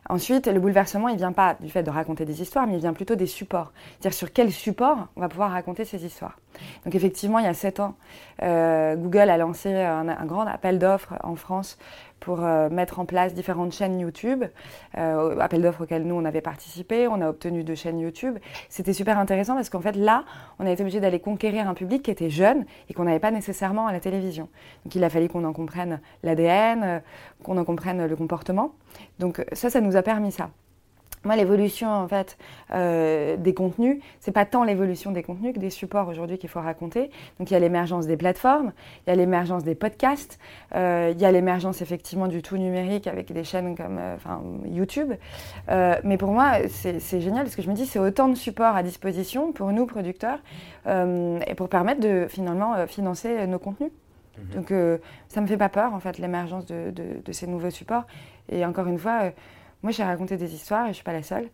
Ensuite, 0.08 0.48
le 0.48 0.58
bouleversement, 0.58 1.08
il 1.08 1.12
ne 1.12 1.18
vient 1.18 1.32
pas 1.32 1.56
du 1.60 1.70
fait 1.70 1.84
de 1.84 1.90
raconter 1.90 2.24
des 2.24 2.42
histoires, 2.42 2.66
mais 2.66 2.74
il 2.74 2.80
vient 2.80 2.92
plutôt 2.92 3.14
des 3.14 3.28
supports. 3.28 3.72
C'est-à-dire 4.00 4.18
sur 4.18 4.32
quel 4.32 4.50
support 4.50 5.08
on 5.14 5.20
va 5.20 5.28
pouvoir 5.28 5.52
raconter 5.52 5.84
ces 5.84 6.04
histoires. 6.04 6.36
Donc 6.84 6.94
effectivement, 6.94 7.38
il 7.38 7.44
y 7.44 7.48
a 7.48 7.54
sept 7.54 7.80
ans, 7.80 7.94
euh, 8.42 8.96
Google 8.96 9.30
a 9.30 9.36
lancé 9.36 9.74
un 9.74 10.26
grand 10.26 10.46
appel 10.46 10.78
d'offres 10.78 11.14
en 11.22 11.36
France 11.36 11.78
pour 12.22 12.44
euh, 12.44 12.70
mettre 12.70 13.00
en 13.00 13.04
place 13.04 13.34
différentes 13.34 13.72
chaînes 13.72 13.98
YouTube, 13.98 14.44
euh, 14.96 15.38
appel 15.40 15.60
d'offres 15.60 15.82
auxquelles 15.82 16.04
nous 16.04 16.14
on 16.14 16.24
avait 16.24 16.40
participé, 16.40 17.08
on 17.08 17.20
a 17.20 17.28
obtenu 17.28 17.64
deux 17.64 17.74
chaînes 17.74 17.98
YouTube. 17.98 18.38
C'était 18.68 18.92
super 18.92 19.18
intéressant 19.18 19.56
parce 19.56 19.70
qu'en 19.70 19.80
fait 19.80 19.96
là, 19.96 20.24
on 20.60 20.66
a 20.66 20.70
été 20.70 20.82
obligé 20.82 21.00
d'aller 21.00 21.18
conquérir 21.18 21.68
un 21.68 21.74
public 21.74 22.04
qui 22.04 22.12
était 22.12 22.30
jeune 22.30 22.64
et 22.88 22.94
qu'on 22.94 23.04
n'avait 23.04 23.18
pas 23.18 23.32
nécessairement 23.32 23.88
à 23.88 23.92
la 23.92 23.98
télévision. 23.98 24.48
Donc 24.84 24.94
il 24.94 25.02
a 25.02 25.10
fallu 25.10 25.28
qu'on 25.28 25.44
en 25.44 25.52
comprenne 25.52 26.00
l'ADN, 26.22 27.02
qu'on 27.42 27.58
en 27.58 27.64
comprenne 27.64 28.06
le 28.06 28.16
comportement. 28.16 28.72
Donc 29.18 29.44
ça, 29.52 29.68
ça 29.68 29.80
nous 29.80 29.96
a 29.96 30.02
permis 30.02 30.30
ça. 30.30 30.50
Moi, 31.24 31.36
l'évolution 31.36 31.88
en 31.88 32.08
fait 32.08 32.36
euh, 32.72 33.36
des 33.36 33.54
contenus, 33.54 34.02
c'est 34.18 34.32
pas 34.32 34.44
tant 34.44 34.64
l'évolution 34.64 35.12
des 35.12 35.22
contenus 35.22 35.54
que 35.54 35.60
des 35.60 35.70
supports 35.70 36.08
aujourd'hui 36.08 36.36
qu'il 36.36 36.48
faut 36.48 36.60
raconter. 36.60 37.10
Donc 37.38 37.50
il 37.50 37.54
y 37.54 37.56
a 37.56 37.60
l'émergence 37.60 38.06
des 38.06 38.16
plateformes, 38.16 38.72
il 39.06 39.10
y 39.10 39.12
a 39.12 39.16
l'émergence 39.16 39.62
des 39.62 39.76
podcasts, 39.76 40.40
euh, 40.74 41.12
il 41.14 41.20
y 41.20 41.24
a 41.24 41.30
l'émergence 41.30 41.80
effectivement 41.80 42.26
du 42.26 42.42
tout 42.42 42.56
numérique 42.56 43.06
avec 43.06 43.32
des 43.32 43.44
chaînes 43.44 43.76
comme 43.76 43.98
euh, 43.98 44.16
YouTube. 44.66 45.12
mais 45.68 46.16
pour 46.16 46.32
moi, 46.32 46.54
c'est 46.68 47.20
génial 47.20 47.44
parce 47.44 47.54
que 47.54 47.62
je 47.62 47.70
me 47.70 47.74
dis 47.74 47.86
c'est 47.86 47.98
autant 47.98 48.28
de 48.28 48.34
supports 48.34 48.74
à 48.74 48.82
disposition 48.82 49.52
pour 49.52 49.72
nous 49.72 49.86
producteurs 49.86 50.38
et 50.86 51.54
pour 51.56 51.68
permettre 51.68 52.00
de 52.00 52.26
finalement 52.28 52.86
financer 52.86 53.46
nos 53.46 53.58
contenus. 53.58 53.90
Mhm. 54.38 54.54
Donc 54.54 54.72
ça 55.28 55.40
me 55.40 55.46
fait 55.46 55.56
pas 55.56 55.68
peur 55.68 55.92
en 55.94 56.00
fait 56.00 56.18
l'émergence 56.18 56.66
de, 56.66 56.90
de, 56.90 57.32
ces 57.32 57.46
nouveaux 57.46 57.70
supports. 57.70 58.06
Et 58.50 58.64
encore 58.64 58.86
une 58.86 58.98
fois 58.98 59.32
moi, 59.82 59.90
j'ai 59.90 60.04
raconté 60.04 60.36
des 60.36 60.54
histoires 60.54 60.82
et 60.82 60.86
je 60.86 60.90
ne 60.90 60.94
suis 60.94 61.04
pas 61.04 61.12
la 61.12 61.22
seule. 61.22 61.48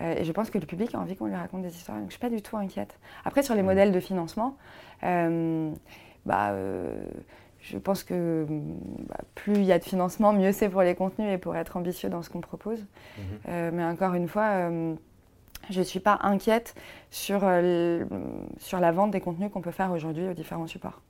Euh, 0.00 0.14
et 0.16 0.24
je 0.24 0.32
pense 0.32 0.50
que 0.50 0.58
le 0.58 0.66
public 0.66 0.94
a 0.94 0.98
envie 0.98 1.16
qu'on 1.16 1.26
lui 1.26 1.34
raconte 1.34 1.62
des 1.62 1.74
histoires. 1.74 1.96
Donc, 1.98 2.04
je 2.04 2.08
ne 2.08 2.10
suis 2.12 2.20
pas 2.20 2.30
du 2.30 2.42
tout 2.42 2.56
inquiète. 2.56 2.98
Après, 3.24 3.42
sur 3.42 3.54
les 3.54 3.62
mmh. 3.62 3.66
modèles 3.66 3.92
de 3.92 4.00
financement, 4.00 4.56
euh, 5.02 5.70
bah, 6.24 6.50
euh, 6.50 7.04
je 7.60 7.78
pense 7.78 8.04
que 8.04 8.46
bah, 9.08 9.18
plus 9.34 9.56
il 9.56 9.64
y 9.64 9.72
a 9.72 9.78
de 9.78 9.84
financement, 9.84 10.32
mieux 10.32 10.52
c'est 10.52 10.68
pour 10.68 10.82
les 10.82 10.94
contenus 10.94 11.32
et 11.32 11.38
pour 11.38 11.56
être 11.56 11.76
ambitieux 11.76 12.08
dans 12.08 12.22
ce 12.22 12.30
qu'on 12.30 12.40
propose. 12.40 12.84
Mmh. 13.18 13.70
mais 13.72 13.84
encore 13.84 14.14
une 14.14 14.28
fois, 14.28 14.70
je 15.70 15.78
ne 15.78 15.84
suis 15.84 16.00
pas 16.00 16.18
inquiète 16.22 16.74
sur, 17.10 17.40
sur 18.58 18.80
la 18.80 18.92
vente 18.92 19.12
des 19.12 19.20
contenus 19.20 19.50
qu'on 19.52 19.60
peut 19.60 19.70
faire 19.70 19.92
aujourd'hui 19.92 20.28
aux 20.28 20.34
différents 20.34 20.66
supports. 20.66 21.00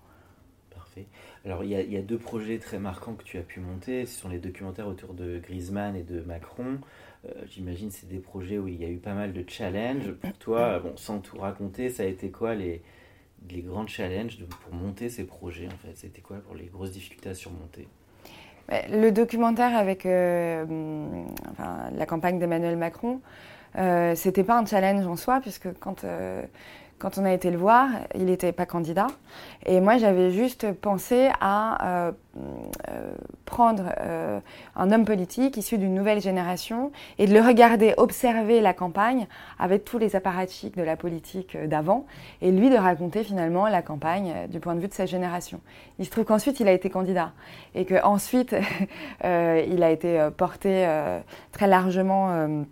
Alors, 1.44 1.64
il 1.64 1.70
y, 1.70 1.96
a, 1.96 2.02
deux 2.02 2.18
projets 2.18 2.58
très 2.58 2.78
marquants 2.78 3.14
que 3.14 3.24
tu 3.24 3.38
as 3.38 3.42
pu 3.42 3.60
monter. 3.60 4.06
Ce 4.06 4.20
sont 4.20 4.28
les 4.28 4.38
documentaires 4.38 4.86
autour 4.86 5.14
de 5.14 5.38
Griezmann 5.38 5.96
et 5.96 6.02
de 6.02 6.20
Macron. 6.20 6.78
Euh, 7.26 7.30
j'imagine 7.46 7.90
c'est 7.90 8.08
des 8.08 8.18
projets 8.18 8.58
où 8.58 8.68
il 8.68 8.80
y 8.80 8.84
a 8.84 8.88
eu 8.88 8.98
pas 8.98 9.14
mal 9.14 9.32
de 9.32 9.44
challenges. 9.46 10.12
Pour 10.12 10.32
toi, 10.34 10.78
bon, 10.80 10.96
sans 10.96 11.20
tout 11.20 11.38
raconter, 11.38 11.88
ça 11.88 12.02
a 12.02 12.06
été 12.06 12.30
quoi 12.30 12.54
les, 12.54 12.82
grands 13.48 13.86
challenges 13.86 14.38
pour 14.44 14.74
monter 14.74 15.08
ces 15.08 15.24
projets 15.24 15.66
en 15.66 15.86
fait? 15.86 15.94
C'était 15.94 16.20
quoi 16.20 16.38
pour 16.38 16.54
les 16.54 16.66
grosses 16.66 16.92
difficultés 16.92 17.30
à 17.30 17.34
surmonter? 17.34 17.88
Le 18.68 19.10
documentaire 19.10 19.76
avec 19.76 20.06
euh, 20.06 20.64
la 21.94 22.06
campagne 22.06 22.38
d'Emmanuel 22.38 22.76
Macron, 22.76 23.20
euh, 23.76 24.14
c'était 24.14 24.44
pas 24.44 24.58
un 24.58 24.64
challenge 24.64 25.06
en 25.06 25.16
soi, 25.16 25.40
puisque 25.40 25.72
quand 25.78 26.04
quand 27.02 27.18
on 27.18 27.24
a 27.24 27.32
été 27.32 27.50
le 27.50 27.58
voir, 27.58 27.88
il 28.14 28.26
n'était 28.26 28.52
pas 28.52 28.64
candidat. 28.64 29.08
Et 29.66 29.80
moi, 29.80 29.98
j'avais 29.98 30.30
juste 30.30 30.70
pensé 30.70 31.30
à 31.40 32.06
euh, 32.06 32.12
euh, 32.36 33.12
prendre 33.44 33.92
euh, 33.98 34.38
un 34.76 34.92
homme 34.92 35.04
politique 35.04 35.56
issu 35.56 35.78
d'une 35.78 35.94
nouvelle 35.94 36.20
génération 36.20 36.92
et 37.18 37.26
de 37.26 37.34
le 37.34 37.40
regarder 37.40 37.92
observer 37.96 38.60
la 38.60 38.72
campagne 38.72 39.26
avec 39.58 39.84
tous 39.84 39.98
les 39.98 40.14
apparatchiks 40.14 40.76
de 40.76 40.82
la 40.84 40.96
politique 40.96 41.56
d'avant 41.66 42.06
et 42.40 42.52
lui 42.52 42.70
de 42.70 42.76
raconter 42.76 43.24
finalement 43.24 43.66
la 43.66 43.82
campagne 43.82 44.46
du 44.48 44.60
point 44.60 44.76
de 44.76 44.80
vue 44.80 44.88
de 44.88 44.94
sa 44.94 45.06
génération. 45.06 45.60
Il 45.98 46.04
se 46.04 46.10
trouve 46.12 46.24
qu'ensuite, 46.24 46.60
il 46.60 46.68
a 46.68 46.72
été 46.72 46.88
candidat 46.88 47.32
et 47.74 47.84
qu'ensuite, 47.84 48.54
il 49.24 49.82
a 49.82 49.90
été 49.90 50.28
porté 50.36 50.86
très 51.50 51.66
largement 51.66 52.64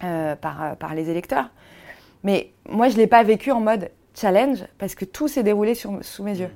par, 0.00 0.76
par 0.76 0.94
les 0.94 1.10
électeurs. 1.10 1.50
Mais 2.24 2.52
moi, 2.68 2.88
je 2.88 2.94
ne 2.94 2.98
l'ai 2.98 3.06
pas 3.06 3.22
vécu 3.22 3.50
en 3.50 3.60
mode 3.60 3.90
challenge 4.14 4.64
parce 4.78 4.94
que 4.94 5.04
tout 5.04 5.28
s'est 5.28 5.42
déroulé 5.42 5.74
sur, 5.74 5.98
sous 6.02 6.22
mes 6.22 6.38
yeux. 6.38 6.50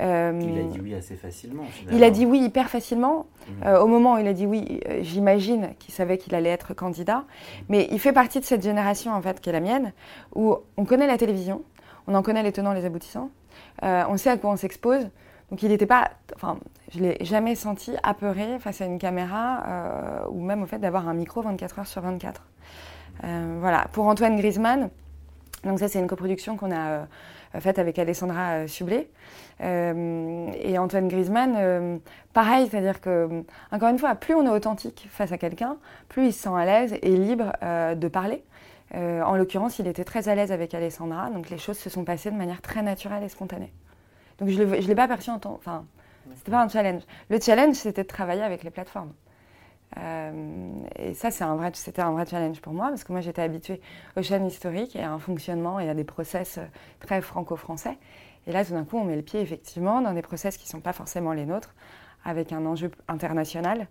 Euh, 0.00 0.40
il 0.42 0.58
a 0.58 0.62
dit 0.62 0.80
oui 0.80 0.94
assez 0.94 1.16
facilement. 1.16 1.64
Finalement. 1.64 1.98
Il 1.98 2.04
a 2.04 2.10
dit 2.10 2.24
oui 2.24 2.40
hyper 2.40 2.70
facilement. 2.70 3.26
Mmh. 3.26 3.66
Euh, 3.66 3.80
au 3.80 3.86
moment 3.86 4.14
où 4.14 4.18
il 4.18 4.26
a 4.26 4.32
dit 4.32 4.46
oui, 4.46 4.80
euh, 4.88 5.00
j'imagine 5.02 5.70
qu'il 5.78 5.92
savait 5.92 6.16
qu'il 6.16 6.34
allait 6.34 6.50
être 6.50 6.74
candidat. 6.74 7.24
Mais 7.68 7.88
il 7.90 7.98
fait 7.98 8.12
partie 8.12 8.40
de 8.40 8.44
cette 8.44 8.62
génération 8.62 9.12
en 9.12 9.20
fait 9.20 9.40
qui 9.40 9.50
est 9.50 9.52
la 9.52 9.60
mienne, 9.60 9.92
où 10.34 10.56
on 10.76 10.84
connaît 10.84 11.06
la 11.06 11.18
télévision, 11.18 11.62
on 12.06 12.14
en 12.14 12.22
connaît 12.22 12.42
les 12.42 12.52
tenants, 12.52 12.72
les 12.72 12.84
aboutissants, 12.84 13.30
on 13.82 14.16
sait 14.16 14.30
à 14.30 14.36
quoi 14.36 14.50
on 14.50 14.56
s'expose. 14.56 15.08
Donc 15.50 15.62
il 15.62 15.68
n'était 15.68 15.86
pas, 15.86 16.10
enfin, 16.36 16.58
je 16.94 17.00
l'ai 17.00 17.18
jamais 17.22 17.56
senti 17.56 17.92
apeuré 18.04 18.58
face 18.60 18.80
à 18.80 18.86
une 18.86 18.98
caméra 18.98 20.24
ou 20.30 20.40
même 20.40 20.62
au 20.62 20.66
fait 20.66 20.78
d'avoir 20.78 21.08
un 21.08 21.14
micro 21.14 21.42
24 21.42 21.80
heures 21.80 21.86
sur 21.86 22.02
24. 22.02 22.42
Voilà. 23.22 23.86
Pour 23.92 24.06
Antoine 24.06 24.36
Griezmann, 24.36 24.90
donc 25.64 25.78
ça, 25.78 25.88
c'est 25.88 25.98
une 25.98 26.06
coproduction 26.06 26.56
qu'on 26.56 26.70
a 26.70 26.90
euh, 26.90 27.04
faite 27.60 27.78
avec 27.78 27.98
Alessandra 27.98 28.52
euh, 28.52 28.66
Sublet. 28.66 29.10
Euh, 29.62 30.50
et 30.62 30.78
Antoine 30.78 31.08
Griezmann, 31.08 32.00
pareil, 32.32 32.68
c'est-à-dire 32.70 33.00
que, 33.00 33.44
encore 33.70 33.90
une 33.90 33.98
fois, 33.98 34.14
plus 34.14 34.34
on 34.34 34.46
est 34.46 34.50
authentique 34.50 35.06
face 35.10 35.32
à 35.32 35.38
quelqu'un, 35.38 35.76
plus 36.08 36.28
il 36.28 36.32
se 36.32 36.44
sent 36.44 36.54
à 36.56 36.64
l'aise 36.64 36.96
et 37.02 37.14
libre 37.14 37.52
de 37.62 38.08
parler. 38.08 38.42
en 38.94 39.36
l'occurrence, 39.36 39.78
il 39.78 39.86
était 39.86 40.04
très 40.04 40.30
à 40.30 40.34
l'aise 40.34 40.50
avec 40.50 40.72
Alessandra, 40.72 41.28
donc 41.28 41.50
les 41.50 41.58
choses 41.58 41.76
se 41.76 41.90
sont 41.90 42.04
passées 42.04 42.30
de 42.30 42.36
manière 42.36 42.62
très 42.62 42.80
naturelle 42.80 43.22
et 43.22 43.28
spontanée. 43.28 43.70
Donc 44.38 44.48
je 44.48 44.62
ne 44.62 44.76
l'ai 44.76 44.94
pas 44.94 45.08
perçu 45.08 45.28
en 45.28 45.38
tant... 45.38 45.52
Enfin, 45.52 45.84
c'était 46.36 46.52
pas 46.52 46.62
un 46.62 46.68
challenge. 46.70 47.02
Le 47.28 47.38
challenge, 47.38 47.74
c'était 47.74 48.04
de 48.04 48.08
travailler 48.08 48.42
avec 48.42 48.62
les 48.62 48.70
plateformes. 48.70 49.12
Euh, 49.98 50.72
et 50.96 51.14
ça, 51.14 51.30
c'est 51.30 51.44
un 51.44 51.58
c'était 51.74 52.02
un 52.02 52.12
vrai 52.12 52.24
challenge 52.26 52.60
pour 52.60 52.72
moi 52.72 52.88
parce 52.88 53.04
que 53.04 53.12
moi, 53.12 53.20
j'étais 53.20 53.42
habituée 53.42 53.80
aux 54.16 54.22
chaînes 54.22 54.46
historiques 54.46 54.94
et 54.96 55.02
à 55.02 55.12
un 55.12 55.18
fonctionnement 55.18 55.80
et 55.80 55.88
à 55.88 55.94
des 55.94 56.04
process 56.04 56.58
euh, 56.58 56.64
très 57.00 57.20
franco-français. 57.20 57.98
Et 58.46 58.52
là, 58.52 58.64
tout 58.64 58.72
d'un 58.72 58.84
coup, 58.84 58.96
on 58.98 59.04
met 59.04 59.16
le 59.16 59.22
pied 59.22 59.40
effectivement 59.40 60.00
dans 60.00 60.12
des 60.12 60.22
process 60.22 60.56
qui 60.56 60.66
ne 60.66 60.70
sont 60.70 60.80
pas 60.80 60.92
forcément 60.92 61.32
les 61.32 61.44
nôtres, 61.44 61.74
avec 62.24 62.52
un 62.52 62.64
enjeu 62.66 62.90
international. 63.08 63.88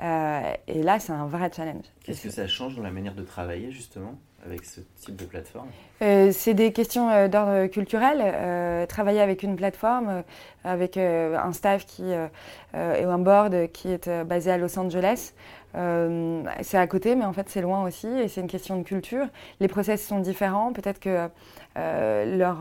Euh, 0.00 0.52
et 0.66 0.82
là, 0.82 0.98
c'est 0.98 1.12
un 1.12 1.26
vrai 1.26 1.50
challenge. 1.54 1.84
Qu'est-ce 2.04 2.22
que 2.22 2.30
ça 2.30 2.46
change 2.46 2.76
dans 2.76 2.82
la 2.82 2.90
manière 2.90 3.14
de 3.14 3.22
travailler, 3.22 3.70
justement, 3.70 4.18
avec 4.44 4.64
ce 4.64 4.80
type 4.96 5.16
de 5.16 5.24
plateforme 5.24 5.68
euh, 6.02 6.30
C'est 6.32 6.54
des 6.54 6.72
questions 6.72 7.10
euh, 7.10 7.28
d'ordre 7.28 7.66
culturel. 7.66 8.86
travailler 8.86 9.20
avec 9.20 9.42
une 9.42 9.56
plateforme, 9.56 10.22
avec 10.64 10.96
un 10.96 11.52
staff 11.52 11.86
qui, 11.86 12.04
et 12.12 13.04
un 13.04 13.18
board 13.18 13.70
qui 13.72 13.88
est 13.88 14.24
basé 14.24 14.50
à 14.50 14.58
Los 14.58 14.78
Angeles, 14.78 15.32
c'est 15.74 16.78
à 16.78 16.86
côté, 16.86 17.14
mais 17.14 17.24
en 17.24 17.32
fait, 17.32 17.48
c'est 17.48 17.62
loin 17.62 17.84
aussi, 17.84 18.06
et 18.06 18.28
c'est 18.28 18.40
une 18.40 18.46
question 18.46 18.76
de 18.76 18.82
culture. 18.82 19.26
Les 19.60 19.68
process 19.68 20.06
sont 20.06 20.18
différents. 20.18 20.72
Peut-être 20.72 21.00
que 21.00 21.28
leur 21.76 22.60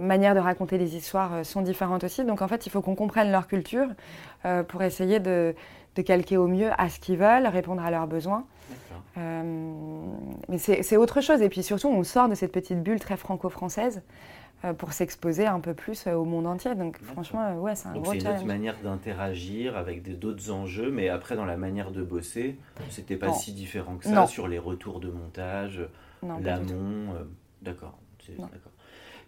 manière 0.00 0.34
de 0.34 0.40
raconter 0.40 0.78
les 0.78 0.96
histoires 0.96 1.44
sont 1.44 1.62
différentes 1.62 2.04
aussi. 2.04 2.24
Donc, 2.24 2.42
en 2.42 2.48
fait, 2.48 2.66
il 2.66 2.70
faut 2.70 2.80
qu'on 2.80 2.94
comprenne 2.94 3.30
leur 3.30 3.46
culture 3.48 3.88
pour 4.68 4.82
essayer 4.82 5.20
de 5.20 5.54
calquer 6.04 6.36
au 6.36 6.46
mieux 6.46 6.70
à 6.78 6.88
ce 6.88 7.00
qu'ils 7.00 7.18
veulent, 7.18 7.46
répondre 7.46 7.84
à 7.84 7.90
leurs 7.90 8.06
besoins. 8.06 8.44
Euh, 9.18 9.42
mais 10.48 10.58
c'est 10.58 10.96
autre 10.96 11.20
chose. 11.20 11.42
Et 11.42 11.48
puis 11.48 11.62
surtout, 11.62 11.88
on 11.88 12.02
sort 12.02 12.28
de 12.28 12.34
cette 12.34 12.52
petite 12.52 12.82
bulle 12.82 13.00
très 13.00 13.16
franco-française 13.16 14.02
euh, 14.64 14.72
pour 14.72 14.92
s'exposer 14.92 15.46
un 15.46 15.60
peu 15.60 15.74
plus 15.74 16.06
euh, 16.06 16.14
au 16.14 16.24
monde 16.24 16.46
entier. 16.46 16.74
Donc 16.74 16.98
franchement, 17.02 17.54
ouais, 17.60 17.74
c'est 17.74 17.88
un 17.88 17.94
Donc 17.94 18.04
gros 18.04 18.12
challenge. 18.12 18.24
C'est 18.24 18.30
une 18.30 18.36
autre 18.36 18.46
manière 18.46 18.80
d'interagir 18.82 19.76
avec 19.76 20.18
d'autres 20.18 20.50
enjeux, 20.50 20.90
mais 20.90 21.08
après, 21.08 21.36
dans 21.36 21.44
la 21.44 21.56
manière 21.56 21.90
de 21.90 22.02
bosser, 22.02 22.56
c'était 22.88 23.16
pas 23.16 23.32
si 23.32 23.52
différent 23.52 23.96
que 23.96 24.04
ça 24.04 24.26
sur 24.26 24.48
les 24.48 24.58
retours 24.58 25.00
de 25.00 25.10
montage, 25.10 25.86
l'amont. 26.22 27.14
D'accord. 27.62 27.98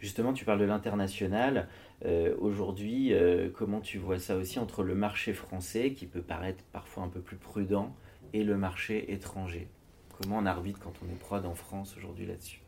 Justement, 0.01 0.35
tu 0.35 0.45
parles 0.45 0.59
de 0.59 0.67
l'international. 0.67 1.67
Euh, 2.05 2.35
aujourd'hui, 2.39 3.15
euh, 3.15 3.49
comment 3.55 3.81
tu 3.81 3.97
vois 3.97 4.19
ça 4.19 4.37
aussi 4.37 4.59
entre 4.59 4.83
le 4.83 4.95
marché 4.95 5.33
français, 5.33 5.93
qui 5.93 6.05
peut 6.05 6.21
paraître 6.21 6.63
parfois 6.73 7.05
un 7.05 7.09
peu 7.09 7.21
plus 7.21 7.37
prudent, 7.37 7.95
et 8.35 8.43
le 8.43 8.57
marché 8.57 9.13
étranger. 9.13 9.69
Comment 10.21 10.39
on 10.39 10.47
arbitre 10.47 10.81
quand 10.81 10.93
on 11.03 11.11
est 11.11 11.19
prod 11.19 11.47
en 11.47 11.55
France 11.55 11.95
aujourd'hui 11.97 12.27
là-dessus? 12.27 12.61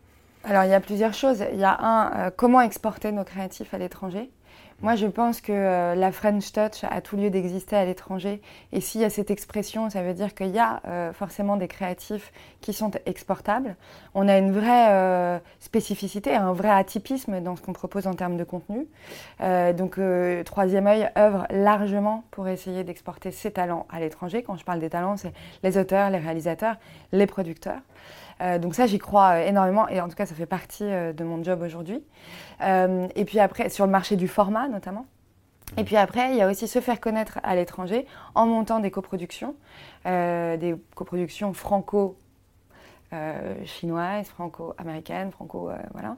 Alors, 0.44 0.64
il 0.64 0.70
y 0.70 0.74
a 0.74 0.80
plusieurs 0.80 1.12
choses. 1.12 1.44
Il 1.52 1.58
y 1.58 1.64
a 1.64 1.76
un, 1.78 2.26
euh, 2.26 2.30
comment 2.34 2.60
exporter 2.60 3.10
nos 3.10 3.24
créatifs 3.24 3.74
à 3.74 3.78
l'étranger 3.78 4.30
moi, 4.82 4.94
je 4.94 5.06
pense 5.06 5.40
que 5.40 5.52
euh, 5.52 5.94
la 5.94 6.12
French 6.12 6.52
Touch 6.52 6.84
a 6.88 7.00
tout 7.00 7.16
lieu 7.16 7.30
d'exister 7.30 7.76
à 7.76 7.86
l'étranger. 7.86 8.42
Et 8.72 8.82
s'il 8.82 9.00
y 9.00 9.04
a 9.04 9.10
cette 9.10 9.30
expression, 9.30 9.88
ça 9.88 10.02
veut 10.02 10.12
dire 10.12 10.34
qu'il 10.34 10.50
y 10.50 10.58
a 10.58 10.82
euh, 10.86 11.12
forcément 11.14 11.56
des 11.56 11.66
créatifs 11.66 12.30
qui 12.60 12.74
sont 12.74 12.90
exportables. 13.06 13.76
On 14.12 14.28
a 14.28 14.36
une 14.36 14.52
vraie 14.52 14.90
euh, 14.90 15.38
spécificité, 15.60 16.34
un 16.34 16.52
vrai 16.52 16.68
atypisme 16.68 17.40
dans 17.40 17.56
ce 17.56 17.62
qu'on 17.62 17.72
propose 17.72 18.06
en 18.06 18.12
termes 18.12 18.36
de 18.36 18.44
contenu. 18.44 18.86
donc, 19.40 19.98
Troisième 20.44 20.86
œil 20.86 21.08
œuvre 21.16 21.46
largement 21.50 22.24
pour 22.30 22.48
essayer 22.48 22.84
d'exporter 22.84 23.30
ses 23.30 23.50
talents 23.50 23.86
à 23.90 23.98
l'étranger. 23.98 24.42
Quand 24.42 24.56
je 24.56 24.64
parle 24.64 24.80
des 24.80 24.90
talents, 24.90 25.16
c'est 25.16 25.32
les 25.62 25.78
auteurs, 25.78 26.10
les 26.10 26.18
réalisateurs, 26.18 26.76
les 27.12 27.26
producteurs. 27.26 27.80
Euh, 28.40 28.58
donc 28.58 28.74
ça, 28.74 28.86
j'y 28.86 28.98
crois 28.98 29.36
euh, 29.36 29.46
énormément 29.46 29.88
et 29.88 30.00
en 30.00 30.08
tout 30.08 30.14
cas, 30.14 30.26
ça 30.26 30.34
fait 30.34 30.46
partie 30.46 30.84
euh, 30.84 31.12
de 31.12 31.24
mon 31.24 31.42
job 31.42 31.62
aujourd'hui. 31.62 32.02
et 32.60 33.24
puis 33.24 33.38
après, 33.38 33.68
sur 33.68 33.86
le 33.86 33.92
marché 33.92 34.16
du 34.16 34.28
format 34.28 34.68
notamment. 34.68 35.06
Et 35.76 35.84
puis 35.84 35.96
après, 35.96 36.30
il 36.30 36.36
y 36.36 36.42
a 36.42 36.48
aussi 36.48 36.68
se 36.68 36.80
faire 36.80 37.00
connaître 37.00 37.40
à 37.42 37.56
l'étranger 37.56 38.06
en 38.34 38.46
montant 38.46 38.78
des 38.78 38.92
coproductions, 38.92 39.56
des 40.04 40.76
coproductions 40.94 41.52
franco 41.52 42.16
chinoise, 43.64 44.28
franco-américaine, 44.28 45.30
franco, 45.30 45.70
euh, 45.70 45.76
voilà. 45.92 46.16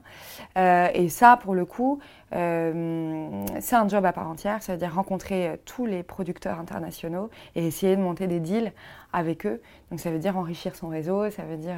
Euh, 0.57 0.89
et 0.95 1.09
ça, 1.09 1.37
pour 1.37 1.55
le 1.55 1.65
coup, 1.65 2.01
c'est 2.31 3.77
un 3.77 3.89
job 3.89 4.05
à 4.05 4.13
part 4.13 4.29
entière. 4.29 4.63
Ça 4.63 4.73
veut 4.73 4.79
dire 4.79 4.95
rencontrer 4.95 5.61
tous 5.65 5.87
les 5.87 6.03
producteurs 6.03 6.59
internationaux 6.59 7.31
et 7.55 7.67
essayer 7.67 7.97
de 7.97 8.03
monter 8.03 8.27
des 8.27 8.41
deals 8.41 8.73
avec 9.13 9.47
eux. 9.47 9.63
Donc 9.91 10.01
ça 10.01 10.11
veut 10.11 10.19
dire 10.19 10.37
enrichir 10.37 10.77
son 10.77 10.89
réseau, 10.89 11.31
ça 11.31 11.45
veut 11.45 11.57
dire 11.57 11.77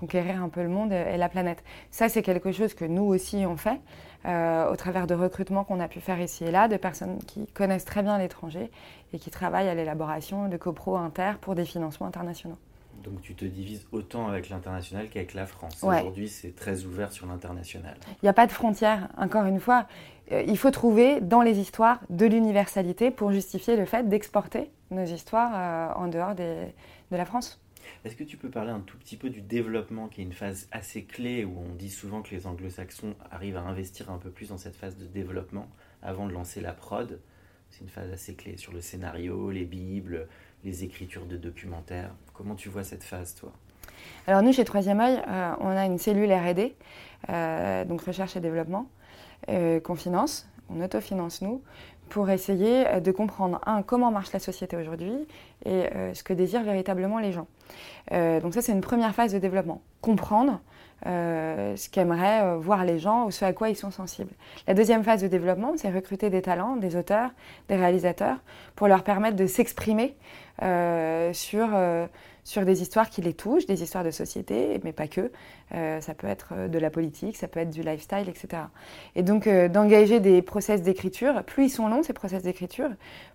conquérir 0.00 0.42
un 0.42 0.48
peu 0.48 0.62
le 0.62 0.70
monde 0.70 0.92
et 0.92 1.18
la 1.18 1.28
planète. 1.28 1.62
Ça, 1.90 2.08
c'est 2.08 2.22
quelque 2.22 2.52
chose 2.52 2.72
que 2.72 2.86
nous 2.86 3.04
aussi 3.04 3.44
on 3.46 3.56
fait. 3.56 3.80
au 4.24 4.76
travers 4.76 5.06
de 5.06 5.14
recrutements 5.14 5.64
qu'on 5.64 5.80
a 5.80 5.88
pu 5.88 6.00
faire 6.00 6.20
ici 6.20 6.44
et 6.44 6.50
là, 6.50 6.68
de 6.68 6.78
personnes 6.78 7.18
qui 7.26 7.46
connaissent 7.48 7.84
très 7.84 8.02
bien 8.02 8.16
l'étranger 8.16 8.70
et 9.12 9.18
qui 9.18 9.30
travaillent 9.30 9.68
à 9.68 9.74
l'élaboration 9.74 10.48
de 10.48 10.56
copro 10.56 10.96
inter 10.96 11.32
pour 11.40 11.54
des 11.54 11.66
financements 11.66 12.06
internationaux. 12.06 12.58
Donc 13.02 13.20
tu 13.22 13.34
te 13.34 13.44
divises 13.44 13.86
autant 13.92 14.28
avec 14.28 14.48
l'international 14.48 15.08
qu'avec 15.08 15.34
la 15.34 15.46
France. 15.46 15.82
Aujourd'hui, 15.82 16.28
c'est 16.28 16.54
très 16.54 16.84
ouvert 16.84 17.12
sur 17.12 17.26
l'international. 17.26 17.96
Il 18.08 18.24
n'y 18.24 18.28
a 18.28 18.34
pas 18.34 18.46
de 18.46 18.52
frontières, 18.52 19.08
encore 19.16 19.44
une 19.44 19.60
fois. 19.60 19.86
Euh, 20.32 20.42
il 20.46 20.56
faut 20.56 20.70
trouver 20.70 21.20
dans 21.20 21.42
les 21.42 21.58
histoires 21.58 22.00
de 22.08 22.24
l'universalité 22.26 23.10
pour 23.10 23.32
justifier 23.32 23.76
le 23.76 23.84
fait 23.84 24.08
d'exporter 24.08 24.70
nos 24.90 25.04
histoires 25.04 25.52
euh, 25.54 26.02
en 26.02 26.08
dehors 26.08 26.34
de 26.34 26.66
la 27.10 27.24
France. 27.24 27.60
Est-ce 28.04 28.16
que 28.16 28.24
tu 28.24 28.36
peux 28.36 28.50
parler 28.50 28.70
un 28.70 28.80
tout 28.80 28.96
petit 28.96 29.16
peu 29.16 29.30
du 29.30 29.42
développement, 29.42 30.08
qui 30.08 30.20
est 30.20 30.24
une 30.24 30.32
phase 30.32 30.68
assez 30.72 31.04
clé 31.04 31.44
où 31.44 31.58
on 31.58 31.74
dit 31.74 31.90
souvent 31.90 32.22
que 32.22 32.34
les 32.34 32.46
anglo-saxons 32.46 33.14
arrivent 33.30 33.56
à 33.56 33.62
investir 33.62 34.10
un 34.10 34.18
peu 34.18 34.30
plus 34.30 34.48
dans 34.48 34.58
cette 34.58 34.76
phase 34.76 34.96
de 34.96 35.06
développement 35.06 35.68
avant 36.02 36.26
de 36.26 36.32
lancer 36.32 36.60
la 36.60 36.72
prod? 36.72 37.20
C'est 37.70 37.80
une 37.82 37.88
phase 37.88 38.10
assez 38.12 38.34
clé 38.34 38.56
sur 38.56 38.72
le 38.72 38.80
scénario, 38.80 39.50
les 39.50 39.64
bibles, 39.64 40.28
les 40.64 40.84
écritures 40.84 41.26
de 41.26 41.36
documentaires. 41.36 42.10
Comment 42.32 42.54
tu 42.54 42.68
vois 42.68 42.84
cette 42.84 43.04
phase, 43.04 43.34
toi? 43.34 43.52
Alors 44.26 44.42
nous, 44.42 44.52
chez 44.52 44.64
Troisième 44.64 45.00
Œil, 45.00 45.22
euh, 45.28 45.52
on 45.60 45.68
a 45.68 45.84
une 45.84 45.98
cellule 45.98 46.32
R&D, 46.32 46.74
euh, 47.28 47.84
donc 47.84 48.02
recherche 48.02 48.36
et 48.36 48.40
développement, 48.40 48.86
euh, 49.48 49.80
qu'on 49.80 49.94
finance, 49.94 50.48
on 50.70 50.82
autofinance 50.82 51.42
nous, 51.42 51.62
pour 52.08 52.30
essayer 52.30 53.00
de 53.00 53.10
comprendre, 53.10 53.60
un, 53.66 53.82
comment 53.82 54.10
marche 54.10 54.32
la 54.32 54.38
société 54.38 54.76
aujourd'hui 54.76 55.12
et 55.64 55.84
ce 56.12 56.22
que 56.22 56.32
désirent 56.32 56.62
véritablement 56.62 57.18
les 57.18 57.32
gens. 57.32 57.46
donc 58.10 58.54
ça, 58.54 58.62
c'est 58.62 58.72
une 58.72 58.80
première 58.80 59.14
phase 59.14 59.32
de 59.32 59.38
développement. 59.38 59.80
Comprendre 60.00 60.60
ce 61.04 61.88
qu'aimeraient 61.88 62.56
voir 62.58 62.84
les 62.84 62.98
gens 62.98 63.24
ou 63.24 63.30
ce 63.30 63.44
à 63.44 63.52
quoi 63.52 63.70
ils 63.70 63.76
sont 63.76 63.90
sensibles. 63.90 64.32
La 64.66 64.74
deuxième 64.74 65.02
phase 65.02 65.22
de 65.22 65.28
développement, 65.28 65.72
c'est 65.76 65.90
recruter 65.90 66.30
des 66.30 66.42
talents, 66.42 66.76
des 66.76 66.96
auteurs, 66.96 67.30
des 67.68 67.76
réalisateurs, 67.76 68.36
pour 68.76 68.88
leur 68.88 69.02
permettre 69.02 69.36
de 69.36 69.46
s'exprimer 69.46 70.16
sur 71.32 71.68
sur 72.44 72.64
des 72.64 72.82
histoires 72.82 73.08
qui 73.08 73.22
les 73.22 73.32
touchent, 73.32 73.66
des 73.66 73.82
histoires 73.82 74.04
de 74.04 74.10
société, 74.10 74.80
mais 74.84 74.92
pas 74.92 75.08
que. 75.08 75.32
Euh, 75.72 76.00
ça 76.00 76.14
peut 76.14 76.26
être 76.26 76.52
euh, 76.52 76.68
de 76.68 76.78
la 76.78 76.90
politique, 76.90 77.36
ça 77.36 77.48
peut 77.48 77.60
être 77.60 77.70
du 77.70 77.82
lifestyle, 77.82 78.28
etc. 78.28 78.64
Et 79.16 79.22
donc 79.22 79.46
euh, 79.46 79.68
d'engager 79.68 80.20
des 80.20 80.42
process 80.42 80.82
d'écriture, 80.82 81.42
plus 81.44 81.64
ils 81.64 81.70
sont 81.70 81.88
longs 81.88 82.02
ces 82.02 82.12
process 82.12 82.42
d'écriture, 82.42 82.90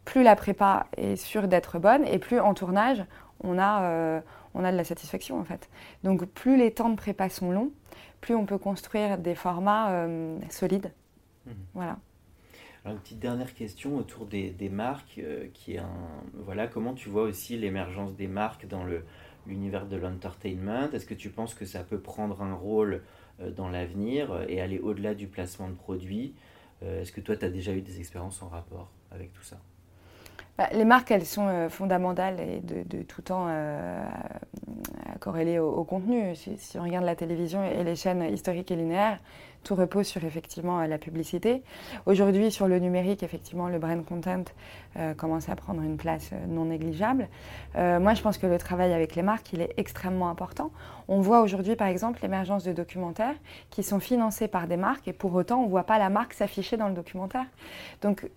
plus 0.05 0.21
la 0.21 0.35
prépa 0.35 0.85
est 0.95 1.15
sûre 1.15 1.47
d'être 1.47 1.79
bonne 1.79 2.05
et 2.05 2.19
plus 2.19 2.39
en 2.39 2.53
tournage 2.53 3.03
on 3.41 3.57
a, 3.57 4.21
on 4.53 4.65
a 4.65 4.71
de 4.71 4.75
la 4.75 4.83
satisfaction 4.83 5.39
en 5.39 5.45
fait. 5.45 5.69
Donc 6.03 6.25
plus 6.25 6.57
les 6.57 6.71
temps 6.71 6.89
de 6.89 6.95
prépa 6.95 7.29
sont 7.29 7.51
longs, 7.51 7.71
plus 8.19 8.35
on 8.35 8.45
peut 8.45 8.57
construire 8.57 9.17
des 9.17 9.33
formats 9.33 10.05
solides. 10.49 10.91
Mmh. 11.45 11.51
Voilà. 11.73 11.97
Alors, 12.83 12.95
une 12.95 13.01
petite 13.01 13.19
dernière 13.19 13.53
question 13.53 13.97
autour 13.97 14.25
des, 14.25 14.69
marques, 14.71 15.19
euh, 15.19 15.47
qui 15.53 15.75
est 15.75 15.81
voilà, 16.33 16.67
comment 16.67 16.93
tu 16.93 17.09
vois 17.09 17.23
aussi 17.23 17.57
l'émergence 17.57 18.15
des 18.15 18.27
marques 18.27 18.67
dans 18.67 18.85
l'univers 19.45 19.85
de 19.85 19.97
l'entertainment? 19.97 20.89
Est-ce 20.93 21.05
que 21.05 21.13
tu 21.13 21.29
penses 21.29 21.53
que 21.53 21.65
ça 21.65 21.83
peut 21.83 21.99
prendre 21.99 22.41
un 22.41 22.53
rôle 22.53 23.03
euh, 23.41 23.51
dans 23.51 23.67
l'avenir 23.67 24.45
et 24.47 24.61
aller 24.61 24.79
au-delà 24.79 25.13
du 25.13 25.27
placement 25.27 25.67
de 25.69 25.75
produits? 25.75 26.35
Euh, 26.83 27.01
Est-ce 27.01 27.11
que 27.11 27.21
toi, 27.21 27.35
tu 27.35 27.45
as 27.45 27.49
déjà 27.49 27.73
eu 27.73 27.81
des 27.81 27.99
expériences 27.99 28.41
en 28.41 28.47
rapport 28.47 28.89
avec 29.11 29.33
tout 29.33 29.43
ça? 29.43 29.59
Les 30.73 30.85
marques, 30.85 31.11
elles 31.11 31.25
sont 31.25 31.69
fondamentales 31.69 32.39
et 32.39 32.59
de, 32.61 33.01
tout 33.03 33.21
temps 33.21 33.47
corrélées 35.19 35.59
au, 35.59 35.83
contenu. 35.83 36.35
si, 36.35 36.57
on 36.77 36.83
regarde 36.83 37.05
la 37.05 37.15
télévision 37.15 37.63
et 37.63 37.83
les 37.83 37.95
chaînes 37.95 38.23
historiques 38.33 38.71
et 38.71 38.75
linéaires, 38.75 39.19
tout 39.63 39.75
repose 39.75 40.07
sur 40.07 40.23
effectivement 40.23 40.81
la 40.85 40.97
publicité. 40.97 41.63
Aujourd'hui, 42.05 42.51
sur 42.51 42.67
le 42.67 42.79
numérique, 42.79 43.23
effectivement, 43.23 43.67
le 43.67 43.77
brand 43.77 44.03
content 44.05 44.45
euh, 44.97 45.13
commence 45.13 45.49
à 45.49 45.55
prendre 45.55 45.81
une 45.81 45.97
place 45.97 46.29
euh, 46.33 46.45
non 46.47 46.65
négligeable. 46.65 47.27
Euh, 47.75 47.99
moi, 47.99 48.13
je 48.13 48.21
pense 48.21 48.37
que 48.37 48.47
le 48.47 48.57
travail 48.57 48.93
avec 48.93 49.15
les 49.15 49.21
marques, 49.21 49.51
il 49.53 49.61
est 49.61 49.73
extrêmement 49.77 50.29
important. 50.29 50.71
On 51.07 51.19
voit 51.21 51.41
aujourd'hui, 51.41 51.75
par 51.75 51.87
exemple, 51.87 52.19
l'émergence 52.21 52.63
de 52.63 52.71
documentaires 52.71 53.35
qui 53.69 53.83
sont 53.83 53.99
financés 53.99 54.47
par 54.47 54.67
des 54.67 54.77
marques 54.77 55.07
et 55.07 55.13
pour 55.13 55.33
autant, 55.33 55.59
on 55.59 55.65
ne 55.65 55.69
voit 55.69 55.83
pas 55.83 55.99
la 55.99 56.09
marque 56.09 56.33
s'afficher 56.33 56.77
dans 56.77 56.87
le 56.87 56.93
documentaire. 56.93 57.45
Donc, 58.01 58.29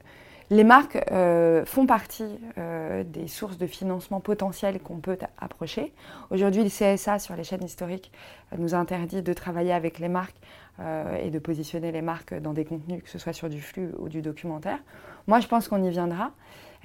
les 0.52 0.64
marques 0.64 0.98
euh, 1.10 1.64
font 1.64 1.86
partie 1.86 2.38
euh, 2.58 3.04
des 3.04 3.26
sources 3.26 3.56
de 3.56 3.66
financement 3.66 4.20
potentielles 4.20 4.80
qu'on 4.80 4.98
peut 4.98 5.16
approcher. 5.38 5.94
Aujourd'hui, 6.30 6.62
le 6.62 6.68
CSA 6.68 7.18
sur 7.18 7.34
les 7.36 7.42
chaînes 7.42 7.64
historiques 7.64 8.12
euh, 8.52 8.56
nous 8.58 8.74
interdit 8.74 9.22
de 9.22 9.32
travailler 9.32 9.72
avec 9.72 9.98
les 9.98 10.08
marques 10.08 10.36
et 11.20 11.28
de 11.28 11.38
positionner 11.38 11.92
les 11.92 12.00
marques 12.00 12.34
dans 12.34 12.54
des 12.54 12.64
contenus, 12.64 13.02
que 13.02 13.10
ce 13.10 13.18
soit 13.18 13.34
sur 13.34 13.50
du 13.50 13.60
flux 13.60 13.90
ou 13.98 14.08
du 14.08 14.22
documentaire. 14.22 14.78
Moi, 15.26 15.38
je 15.38 15.46
pense 15.46 15.68
qu'on 15.68 15.84
y 15.84 15.90
viendra. 15.90 16.32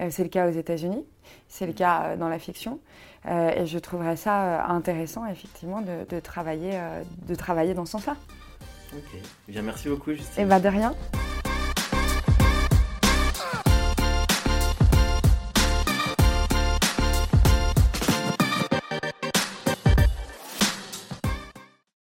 c'est 0.09 0.23
le 0.23 0.29
cas 0.29 0.49
aux 0.49 0.51
États-Unis, 0.51 1.05
c'est 1.47 1.65
le 1.65 1.71
cas 1.71 2.17
dans 2.17 2.27
la 2.27 2.37
fiction. 2.37 2.79
et 3.25 3.65
je 3.65 3.79
trouverais 3.79 4.17
ça 4.17 4.65
intéressant, 4.65 5.25
effectivement, 5.25 5.81
de, 5.81 6.19
travailler, 6.19 6.77
de 7.27 7.33
travailler 7.33 7.73
dans 7.73 7.85
ce 7.85 7.93
sens-là. 7.93 8.17
Ok. 8.93 9.21
Bien, 9.47 9.61
merci 9.61 9.87
beaucoup, 9.87 10.11
Justine. 10.11 10.41
Et 10.41 10.43
eh 10.43 10.45
bien, 10.45 10.59
de 10.59 10.67
rien. 10.67 10.93